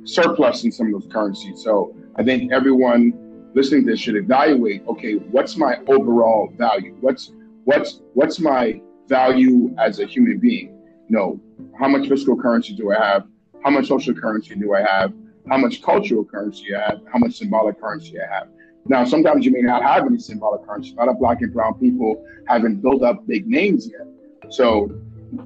[0.04, 1.64] surplus in some of those currencies.
[1.64, 3.14] So I think everyone
[3.54, 6.98] listening to this should evaluate, okay, what's my overall value?
[7.00, 7.32] What's
[7.64, 10.78] what's what's my value as a human being?
[11.08, 11.40] You know,
[11.80, 13.28] how much fiscal currency do I have?
[13.64, 15.14] How much social currency do I have?
[15.50, 17.00] How much cultural currency I have?
[17.14, 18.50] How much symbolic currency I have?
[18.90, 20.94] Now, sometimes you may not have any symbolic currency.
[20.94, 24.08] A lot of black and brown people haven't built up big names yet.
[24.50, 24.88] So,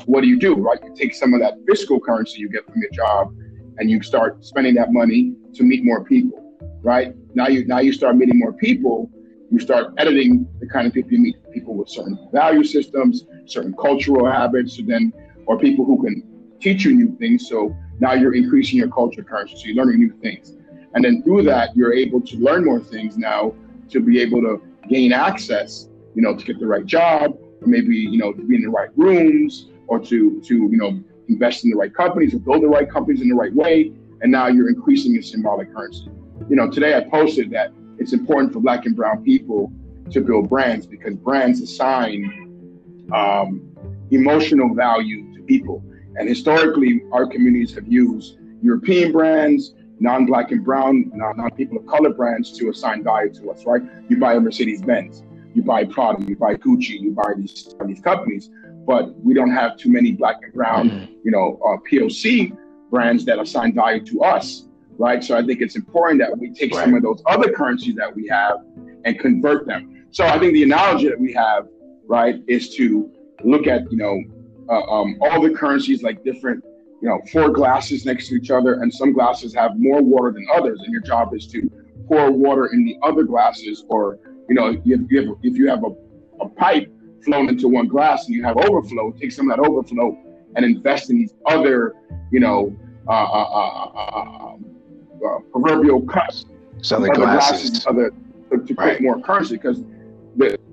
[0.05, 0.79] what do you do, right?
[0.83, 3.33] You take some of that fiscal currency you get from your job,
[3.77, 7.15] and you start spending that money to meet more people, right?
[7.33, 9.09] Now you now you start meeting more people.
[9.49, 13.73] You start editing the kind of people you meet, people with certain value systems, certain
[13.73, 15.13] cultural habits, and then
[15.45, 16.23] or people who can
[16.61, 17.49] teach you new things.
[17.49, 19.55] So now you're increasing your culture currency.
[19.55, 20.55] So you're learning new things.
[20.93, 23.53] And then through that, you're able to learn more things now
[23.89, 27.95] to be able to gain access, you know, to get the right job, or maybe,
[27.95, 31.71] you know, to be in the right rooms, or to to, you know, invest in
[31.71, 33.91] the right companies or build the right companies in the right way.
[34.21, 36.07] And now you're increasing your symbolic currency.
[36.49, 39.71] You know, today I posted that it's important for black and brown people
[40.11, 42.19] to build brands because brands assign
[43.13, 43.61] um,
[44.11, 45.83] emotional value to people.
[46.17, 52.51] And historically, our communities have used European brands, non-black and brown, non-people of color brands
[52.57, 53.83] to assign value to us, right?
[54.09, 58.01] You buy a Mercedes Benz, you buy Prada, you buy Gucci, you buy these these
[58.01, 58.49] companies,
[58.85, 61.13] but we don't have too many black and brown, mm-hmm.
[61.23, 62.57] you know, uh, POC
[62.89, 64.65] brands that assign value to us,
[64.97, 65.23] right?
[65.23, 66.83] So I think it's important that we take right.
[66.83, 68.57] some of those other currencies that we have
[69.05, 70.07] and convert them.
[70.09, 71.67] So I think the analogy that we have,
[72.05, 73.09] right, is to
[73.43, 74.19] look at, you know,
[74.67, 76.63] uh, um, all the currencies like different,
[77.01, 80.45] you know, four glasses next to each other, and some glasses have more water than
[80.55, 81.69] others, and your job is to
[82.07, 85.83] pour water in the other glasses, or you know, if you have, if you have
[85.83, 86.91] a, a pipe
[87.23, 90.17] flown into one glass and you have overflow, take some of that overflow
[90.55, 91.95] and invest in these other,
[92.31, 92.75] you know,
[93.07, 94.65] uh, uh, uh, uh um,
[95.25, 96.45] uh proverbial cups,
[96.91, 98.11] other glasses, glasses other
[98.49, 98.75] to, to right.
[98.75, 99.83] create more currency because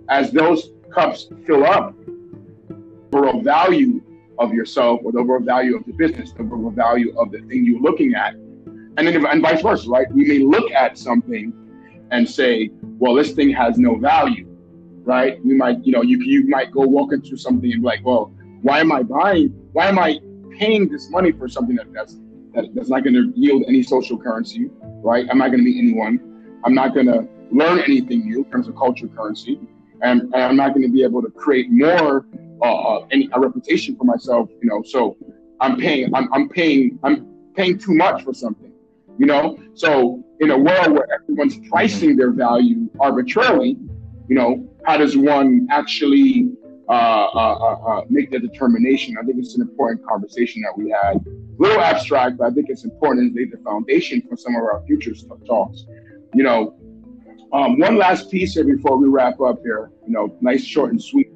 [0.08, 1.94] as those cups fill up,
[3.12, 4.02] overall value
[4.38, 7.64] of yourself or the overall value of the business, the overall value of the thing
[7.64, 8.34] you're looking at.
[8.34, 10.10] And then and vice versa, right?
[10.12, 11.52] We may look at something
[12.10, 14.46] and say, well, this thing has no value,
[15.04, 15.42] right?
[15.44, 18.32] We might, you know, you you might go walk into something and be like, well,
[18.62, 19.48] why am I buying?
[19.72, 20.18] Why am I
[20.58, 22.18] paying this money for something that that's
[22.54, 25.26] that, that's not going to yield any social currency, right?
[25.30, 26.58] I'm not going to meet anyone.
[26.64, 29.60] I'm not going to learn anything new in terms of culture currency,
[30.02, 32.26] and, and I'm not going to be able to create more
[32.62, 34.82] uh, uh, any a reputation for myself, you know.
[34.82, 35.16] So
[35.60, 38.72] I'm paying, I'm, I'm paying, I'm paying too much for something,
[39.18, 39.58] you know.
[39.74, 43.76] So in a world where everyone's pricing their value arbitrarily,
[44.28, 46.50] you know, how does one actually
[46.88, 46.92] uh,
[47.34, 49.14] uh, uh, make the determination.
[49.20, 51.16] I think it's an important conversation that we had.
[51.16, 51.22] A
[51.58, 54.82] little abstract, but I think it's important to lay the foundation for some of our
[54.86, 55.12] future
[55.46, 55.84] talks.
[56.34, 56.74] You know,
[57.52, 59.90] um, one last piece here before we wrap up here.
[60.06, 61.28] You know, nice, short, and sweet.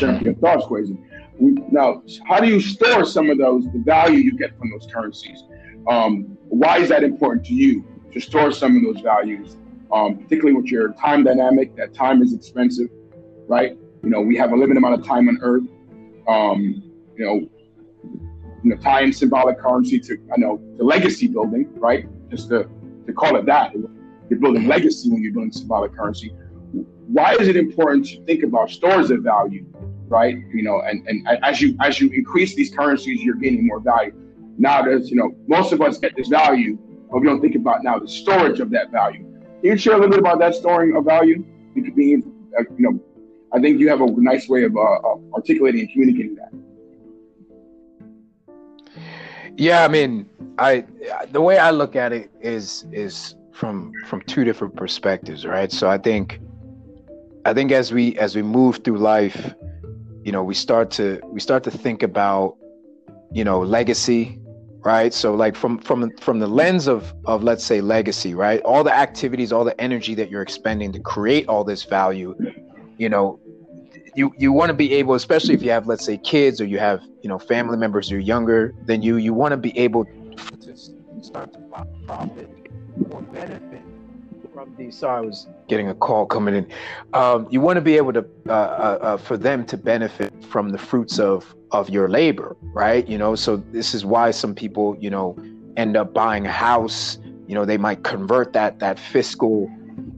[0.00, 0.98] Your thoughts, Kwesi.
[1.72, 5.42] Now, how do you store some of those, the value you get from those currencies?
[5.88, 9.56] Um, why is that important to you to store some of those values,
[9.92, 11.74] um, particularly with your time dynamic?
[11.76, 12.88] That time is expensive,
[13.48, 13.76] right?
[14.02, 15.64] You know, we have a limited amount of time on Earth.
[16.28, 16.82] Um,
[17.16, 17.48] you know,
[18.62, 22.06] you know, tying symbolic currency to I know the legacy building, right?
[22.30, 22.68] Just to
[23.06, 23.74] to call it that.
[24.30, 26.34] You're building legacy when you're building symbolic currency.
[27.06, 29.66] Why is it important to think about stores of value,
[30.08, 30.36] right?
[30.52, 34.12] You know, and, and as you as you increase these currencies, you're gaining more value.
[34.56, 36.78] Now there's, you know, most of us get this value,
[37.10, 39.24] but we don't think about now the storage of that value.
[39.60, 41.44] Can you share a little bit about that storing of value?
[41.96, 42.22] Being,
[42.58, 43.00] uh, you know,
[43.52, 44.98] I think you have a nice way of uh,
[45.34, 46.52] articulating and communicating that.
[49.56, 50.26] Yeah, I mean,
[50.58, 50.84] I
[51.30, 55.70] the way I look at it is is from from two different perspectives, right?
[55.70, 56.40] So I think
[57.46, 59.54] I think as we as we move through life,
[60.22, 62.56] you know, we start to we start to think about
[63.32, 64.38] you know legacy,
[64.80, 65.12] right?
[65.12, 68.62] So like from from from the lens of of let's say legacy, right?
[68.62, 72.34] All the activities, all the energy that you're expending to create all this value,
[72.96, 73.38] you know,
[74.14, 76.78] you you want to be able, especially if you have let's say kids or you
[76.78, 80.06] have you know family members who are younger than you, you want to be able
[80.06, 80.76] to
[81.20, 81.58] start to
[82.06, 82.48] profit
[83.10, 83.73] or benefit
[84.64, 84.96] from these.
[84.98, 86.66] Sorry, I was getting a call coming in.
[87.12, 90.70] Um, you want to be able to uh, uh, uh, for them to benefit from
[90.70, 93.06] the fruits of of your labor, right?
[93.06, 95.36] You know, so this is why some people you know
[95.76, 97.18] end up buying a house.
[97.46, 99.70] You know, they might convert that that fiscal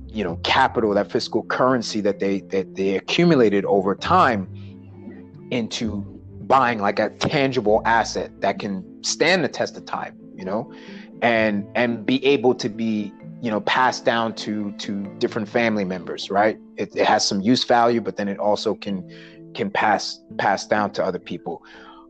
[0.08, 4.48] you know capital that fiscal currency that they that they accumulated over time
[5.50, 6.02] into
[6.42, 10.72] buying like a tangible asset that can stand the test of time you know
[11.22, 16.30] and and be able to be you know passed down to to different family members
[16.30, 19.08] right it, it has some use value but then it also can
[19.54, 21.62] can pass pass down to other people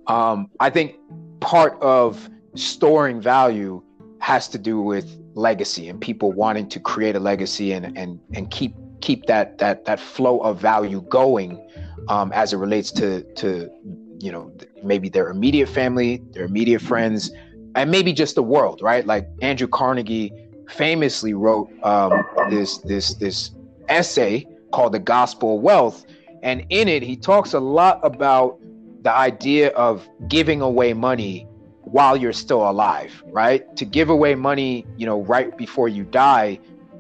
[0.06, 0.96] um i think
[1.40, 3.82] part of storing value
[4.20, 8.50] has to do with legacy and people wanting to create a legacy and and and
[8.50, 11.62] keep keep that that that flow of value going
[12.08, 13.70] um, as it relates to to
[14.18, 17.30] you know maybe their immediate family, their immediate friends,
[17.74, 19.06] and maybe just the world, right?
[19.06, 20.32] Like Andrew Carnegie
[20.68, 23.50] famously wrote um, this this this
[23.88, 26.04] essay called "The Gospel of Wealth,"
[26.42, 28.58] and in it he talks a lot about
[29.02, 31.46] the idea of giving away money
[31.82, 33.76] while you're still alive, right?
[33.76, 36.58] To give away money, you know, right before you die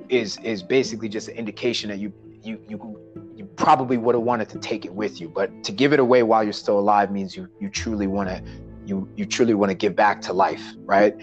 [0.08, 3.00] is is basically just an indication that you you you
[3.34, 6.22] you probably would have wanted to take it with you, but to give it away
[6.22, 8.40] while you're still alive means you you truly want to
[8.86, 11.16] you you truly want to give back to life, right?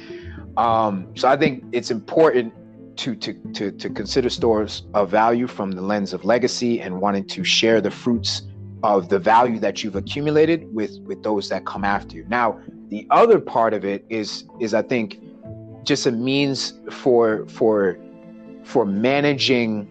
[0.58, 2.54] Um, so I think it's important
[2.98, 7.26] to, to to to consider stores of value from the lens of legacy and wanting
[7.28, 8.44] to share the fruits
[8.84, 12.26] of the value that you've accumulated with with those that come after you.
[12.28, 15.20] Now, the other part of it is is I think
[15.84, 17.98] just a means for for
[18.64, 19.90] for managing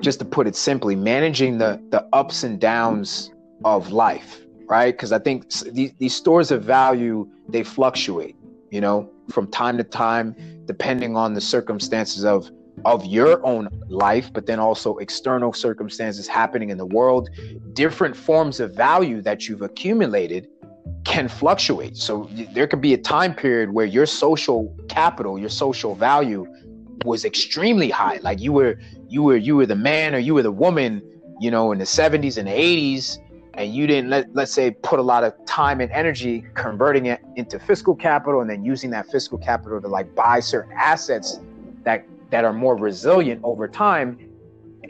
[0.00, 3.32] just to put it simply managing the the ups and downs
[3.64, 8.34] of life right because i think these, these stores of value they fluctuate
[8.70, 10.34] you know from time to time
[10.66, 12.50] depending on the circumstances of
[12.84, 17.30] of your own life but then also external circumstances happening in the world
[17.72, 20.48] different forms of value that you've accumulated
[21.04, 21.96] can fluctuate.
[21.96, 26.46] So there could be a time period where your social capital, your social value
[27.04, 28.18] was extremely high.
[28.22, 31.02] Like you were you were you were the man or you were the woman,
[31.40, 33.18] you know, in the 70s and the 80s
[33.56, 37.20] and you didn't let let's say put a lot of time and energy converting it
[37.36, 41.40] into fiscal capital and then using that fiscal capital to like buy certain assets
[41.84, 44.18] that that are more resilient over time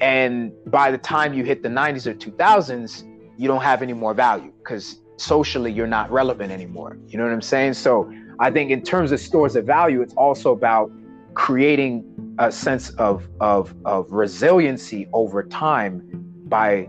[0.00, 3.04] and by the time you hit the 90s or 2000s
[3.36, 6.98] you don't have any more value because socially you're not relevant anymore.
[7.06, 7.74] You know what I'm saying?
[7.74, 10.90] So I think in terms of stores of value, it's also about
[11.34, 12.04] creating
[12.38, 16.02] a sense of of of resiliency over time
[16.46, 16.88] by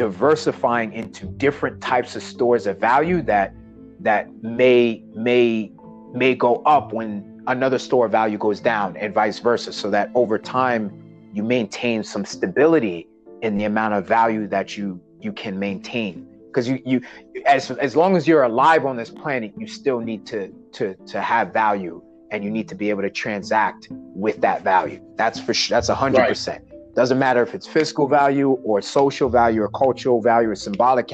[0.00, 3.54] diversifying into different types of stores of value that
[4.00, 5.70] that may may
[6.14, 10.10] may go up when another store of value goes down and vice versa so that
[10.14, 10.90] over time
[11.34, 13.06] you maintain some stability
[13.42, 16.26] in the amount of value that you you can maintain.
[16.46, 17.02] Because you you
[17.44, 21.20] as as long as you're alive on this planet you still need to to to
[21.20, 24.98] have value and you need to be able to transact with that value.
[25.16, 29.28] That's for sure that's a hundred percent Doesn't matter if it's fiscal value or social
[29.28, 31.10] value or cultural value or symbolic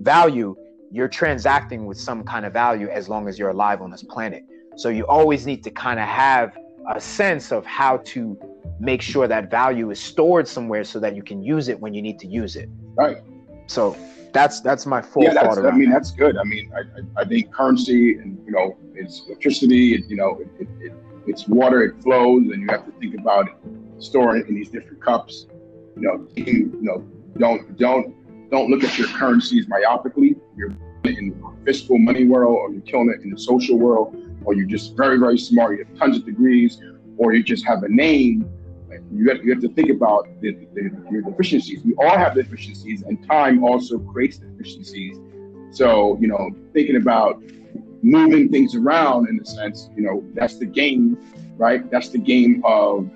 [0.00, 0.56] value,
[0.90, 4.44] you're transacting with some kind of value as long as you're alive on this planet.
[4.76, 6.56] So you always need to kind of have
[6.92, 8.38] a sense of how to
[8.80, 12.02] make sure that value is stored somewhere so that you can use it when you
[12.02, 12.68] need to use it.
[12.94, 13.18] Right.
[13.68, 13.96] So
[14.32, 15.64] that's that's my full yeah, thought.
[15.64, 15.96] I mean, that.
[15.96, 16.36] that's good.
[16.36, 19.94] I mean, I, I, think currency and you know, it's electricity.
[19.94, 20.92] And, you know, it, it, it,
[21.26, 21.82] it's water.
[21.84, 23.54] It flows, and you have to think about it,
[24.02, 25.46] storing it in these different cups.
[25.96, 27.04] You know, you know,
[27.38, 30.38] don't don't don't look at your currencies myopically.
[30.56, 30.74] You're
[31.04, 31.34] in
[31.64, 35.18] fiscal money world, or you're killing it in the social world, or you're just very
[35.18, 35.78] very smart.
[35.78, 36.80] You have tons of degrees,
[37.16, 38.48] or you just have a name
[39.14, 41.84] you have, you have to think about the, the, your deficiencies.
[41.84, 45.18] We all have deficiencies, and time also creates deficiencies.
[45.70, 47.42] So, you know, thinking about
[48.02, 51.18] moving things around in a sense, you know, that's the game,
[51.56, 51.88] right?
[51.90, 53.10] That's the game of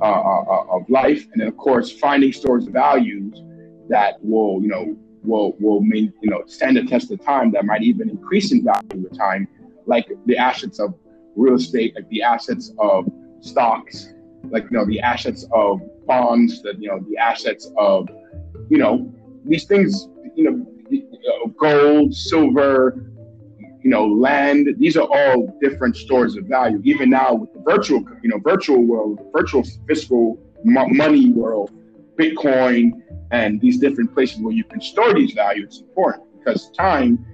[0.00, 3.42] uh, uh, uh, of life, and then of course finding stores of values
[3.88, 7.50] that will, you know, will will mean you know stand the test of time.
[7.52, 9.48] That might even increase in value with time,
[9.86, 10.94] like the assets of
[11.34, 13.08] real estate, like the assets of
[13.40, 14.12] stocks,
[14.50, 18.08] like you know the assets of bonds, that you know the assets of
[18.68, 19.12] you know
[19.44, 20.66] these things, you know,
[21.58, 23.00] gold, silver,
[23.86, 24.66] you know, land.
[24.78, 26.80] These are all different stores of value.
[26.82, 31.70] Even now with the virtual, you know, virtual world, virtual fiscal money world,
[32.18, 37.24] Bitcoin, and these different places where you can store these values is important because time,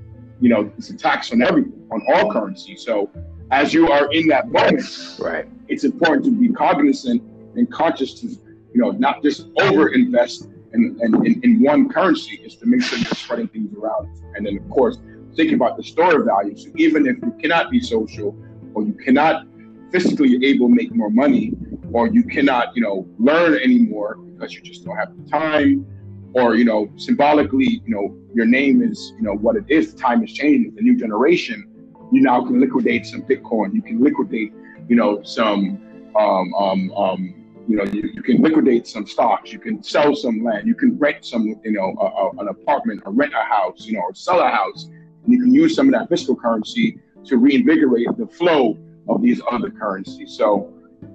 [0.43, 2.77] you know, is a tax on everything, on all currency.
[2.77, 3.09] So
[3.51, 4.85] as you are in that moment,
[5.19, 7.23] right, it's important to be cognizant
[7.57, 8.39] and conscious to, you
[8.75, 12.99] know, not just over invest in, in, in, in one currency, is to make sure
[12.99, 14.09] you're spreading things around.
[14.35, 14.99] And then, of course,
[15.35, 16.57] think about the store value.
[16.57, 18.37] So even if you cannot be social
[18.75, 19.47] or you cannot
[19.91, 21.53] physically able to make more money
[21.93, 25.87] or you cannot, you know, learn anymore because you just don't have the time
[26.35, 29.95] or, you know, symbolically, you know, your name is, you know, what it is.
[29.95, 30.75] Time is changing.
[30.75, 31.69] The new generation,
[32.11, 33.75] you now can liquidate some Bitcoin.
[33.75, 34.53] You can liquidate
[34.89, 35.81] you know, some,
[36.19, 37.35] um, um, um,
[37.69, 40.99] you know, you, you, can liquidate some stocks, you can sell some land, you can
[40.99, 44.15] rent some, you know, a, a, an apartment or rent a house, you know, or
[44.15, 44.89] sell a house.
[45.25, 49.41] And you can use some of that fiscal currency to reinvigorate the flow of these
[49.51, 50.37] other currencies.
[50.37, 50.73] So,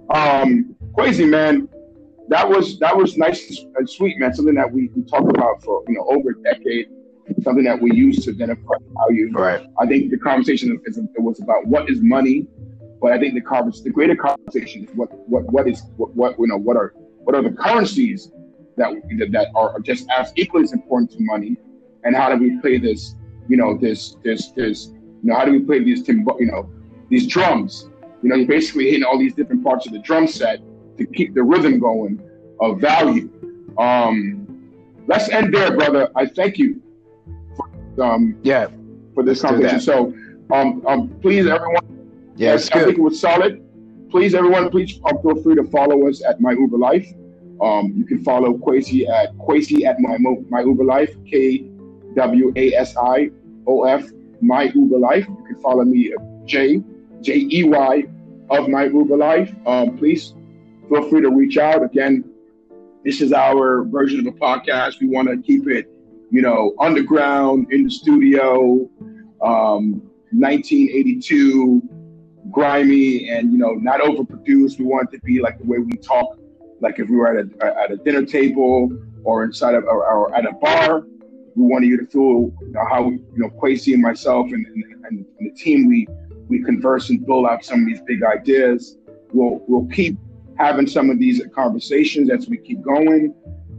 [0.10, 1.68] um, crazy man,
[2.30, 4.34] that was that was nice and sweet, man.
[4.34, 6.88] Something that we, we talked about for you know over a decade.
[7.42, 9.32] Something that we use to identify value.
[9.34, 9.68] Right.
[9.78, 12.48] I think the conversation is, it was about what is money
[13.02, 16.36] but I think the conversation, the greater conversation is what what what is what, what
[16.40, 18.32] you know what are what are the currencies
[18.78, 18.92] that
[19.32, 21.58] that are just as equally as important to money,
[22.04, 23.16] and how do we play this
[23.48, 26.70] you know this this this you know how do we play these you know
[27.10, 27.90] these drums?
[28.24, 30.60] You know, you're basically hitting all these different parts of the drum set
[30.98, 32.20] to keep the rhythm going
[32.60, 33.30] of value.
[33.78, 34.48] Um,
[35.08, 36.10] let's end there, brother.
[36.16, 36.82] I thank you.
[37.56, 38.68] For, um, yeah,
[39.14, 39.80] for this conversation.
[39.80, 40.14] So,
[40.52, 41.84] um, um, please, everyone
[42.36, 43.64] yeah, I think it was solid.
[44.10, 47.08] Please, everyone, please um, feel free to follow us at My Uber Life.
[47.62, 50.18] Um, you can follow Kwesi at Kwesi at My
[50.50, 51.70] My Uber Life, K
[52.16, 53.32] W A S I
[53.68, 54.10] O F
[54.42, 55.28] My Uber Life.
[55.28, 56.82] You can follow me at J
[57.22, 58.04] J E Y
[58.50, 59.54] of My Uber Life.
[59.66, 60.34] Um, please
[60.90, 61.84] feel free to reach out.
[61.84, 62.24] Again,
[63.04, 65.00] this is our version of a podcast.
[65.00, 65.90] We want to keep it,
[66.32, 68.90] you know, underground in the studio.
[69.42, 70.02] Um,
[70.32, 71.82] 1982
[72.52, 74.80] grimy and you know not overproduced.
[74.80, 76.38] We want it to be like the way we talk,
[76.82, 78.90] like if we were at a at a dinner table
[79.24, 81.06] or inside of or, or at a bar.
[81.58, 85.06] We wanted you to feel you know, how you know Kwesi and myself and, and,
[85.06, 86.08] and, the team we
[86.48, 88.98] we converse and build out some of these big ideas.
[89.34, 90.20] We'll we'll keep
[90.58, 93.34] having some of these conversations as we keep going.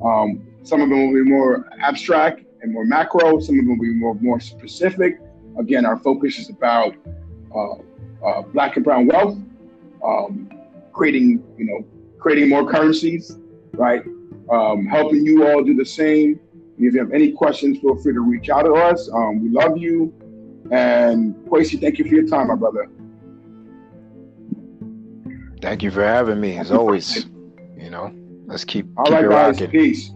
[0.05, 3.39] Um, some of them will be more abstract and more macro.
[3.39, 5.21] Some of them will be more more specific.
[5.57, 6.97] Again, our focus is about
[7.55, 9.39] uh, uh, black and brown wealth,
[10.05, 10.51] um,
[10.93, 11.87] creating you know
[12.19, 13.39] creating more currencies,
[13.75, 14.03] right?
[14.51, 16.41] Um, helping you all do the same.
[16.79, 19.11] If you have any questions, feel free to reach out to us.
[19.13, 20.15] Um, we love you,
[20.71, 22.89] and Kwesi, thank you for your time, my brother.
[25.61, 26.57] Thank you for having me.
[26.57, 27.27] As always,
[27.77, 28.15] you know,
[28.47, 28.87] let's keep.
[28.97, 29.61] All keep right, it guys.
[29.61, 29.71] rocking.
[29.71, 30.13] Peace.